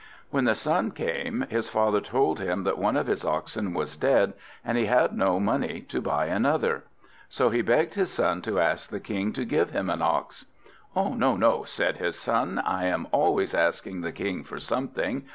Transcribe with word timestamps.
When 0.31 0.45
the 0.45 0.55
son 0.55 0.93
came, 0.93 1.45
his 1.47 1.69
father 1.69 2.01
told 2.01 2.39
him 2.39 2.63
that 2.63 2.79
one 2.79 2.97
of 2.97 3.05
his 3.05 3.23
oxen 3.23 3.71
was 3.75 3.95
dead, 3.95 4.33
and 4.65 4.75
he 4.75 4.85
had 4.87 5.15
no 5.15 5.39
money 5.39 5.81
to 5.89 6.01
buy 6.01 6.25
another. 6.25 6.85
So 7.29 7.49
he 7.51 7.61
begged 7.61 7.93
his 7.93 8.09
son 8.09 8.41
to 8.41 8.59
ask 8.59 8.89
the 8.89 8.99
King 8.99 9.31
to 9.33 9.45
give 9.45 9.69
him 9.69 9.91
an 9.91 10.01
ox. 10.01 10.45
"No, 10.95 11.35
no," 11.35 11.63
said 11.65 11.97
his 11.97 12.15
son, 12.17 12.57
"I 12.57 12.85
am 12.85 13.09
always 13.11 13.53
asking 13.53 14.01
the 14.01 14.11
King 14.11 14.43
for 14.43 14.59
something. 14.59 15.23